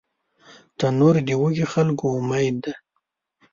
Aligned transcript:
تنور 0.77 1.15
د 1.27 1.29
وږي 1.41 1.65
خلکو 1.73 2.05
امید 2.19 2.55
دی 2.63 2.73